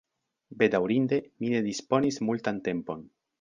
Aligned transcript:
Bedaŭrinde, 0.61 1.19
mi 1.43 1.51
ne 1.55 1.61
disponis 1.67 2.19
multan 2.31 2.63
tempon. 2.71 3.07